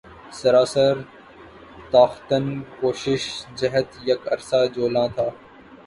[0.33, 0.95] سراسر
[1.91, 2.45] تاختن
[2.79, 3.23] کو شش
[3.57, 5.27] جہت یک عرصہ جولاں تھا